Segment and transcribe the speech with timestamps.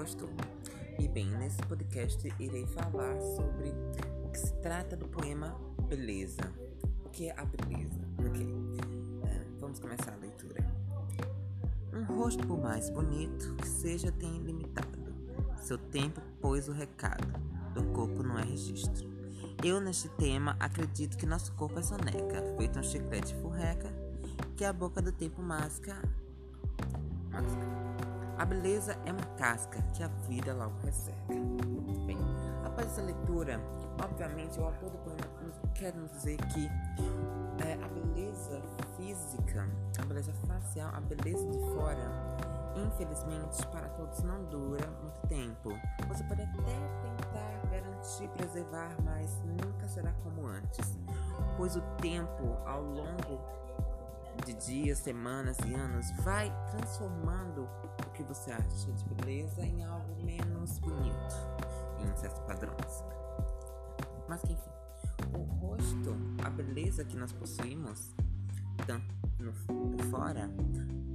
[0.00, 0.30] gostou.
[0.98, 3.68] E bem, nesse podcast irei falar sobre
[4.24, 5.54] o que se trata do poema
[5.86, 6.50] Beleza.
[7.04, 8.00] O que é a beleza?
[8.18, 8.46] Ok.
[9.26, 10.66] É, vamos começar a leitura.
[11.92, 14.88] Um rosto, por mais bonito que seja, tem limitado.
[15.60, 17.28] Seu tempo pôs o recado.
[17.74, 19.06] Do corpo não é registro.
[19.62, 23.92] Eu, neste tema, acredito que nosso corpo é soneca, feito um chiclete furreca,
[24.56, 26.00] que a boca do tempo masca.
[27.30, 27.79] masca.
[28.40, 31.34] A beleza é uma casca que a vida logo resseca.
[32.06, 32.16] Bem,
[32.64, 33.60] após essa leitura,
[34.02, 35.20] obviamente o autor do poema
[35.74, 36.66] quer nos dizer que
[37.62, 38.62] é, a beleza
[38.96, 42.10] física, a beleza facial, a beleza de fora,
[42.76, 45.78] infelizmente para todos não dura muito tempo.
[46.08, 50.98] Você pode até tentar garantir, preservar, mas nunca será como antes,
[51.58, 53.38] pois o tempo ao longo
[54.44, 57.68] de dias, semanas e anos vai transformando
[58.06, 61.34] o que você acha de beleza em algo menos bonito
[62.00, 63.04] em certos padrões.
[64.28, 64.70] Mas que enfim,
[65.34, 68.14] o rosto, a beleza que nós possuímos,
[68.86, 70.50] tanto no, por fora,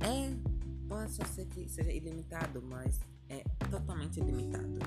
[0.00, 0.52] é
[0.88, 4.78] pode ser que seja ilimitado, mas é totalmente ilimitado.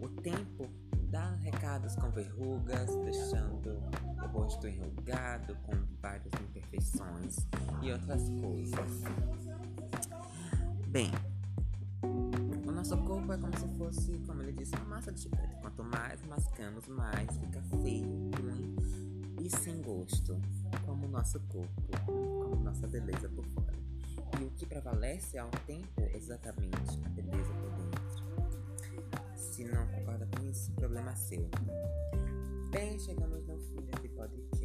[0.00, 0.68] O tempo
[1.10, 3.82] dá recados com verrugas, deixando
[4.22, 6.32] o rosto enrugado, com várias
[7.82, 9.02] e outras coisas.
[10.88, 11.10] Bem,
[12.66, 15.56] o nosso corpo é como se fosse, como ele disse, uma massa de chiclete.
[15.60, 18.76] Quanto mais mascamos, mais fica feio, ruim
[19.42, 20.40] e sem gosto,
[20.86, 23.74] como o nosso corpo, como nossa beleza por fora.
[24.40, 27.94] E o que prevalece ao tempo é exatamente a beleza por dentro.
[29.36, 31.48] Se não concorda com isso, problema seu.
[32.70, 34.63] Bem, chegamos no fim desse podcast.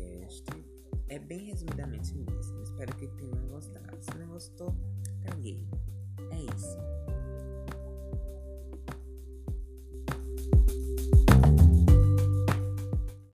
[1.20, 2.64] É bem resumidamente mesmo.
[2.64, 3.98] Espero que tenham gostado.
[4.02, 4.74] Se não gostou,
[5.22, 5.68] caguei.
[6.32, 6.78] É isso.